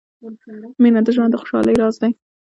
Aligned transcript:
•مینه 0.81 1.01
د 1.03 1.09
ژوند 1.15 1.31
د 1.33 1.35
خوشحالۍ 1.41 1.75
راز 1.81 1.95
دی. 2.01 2.11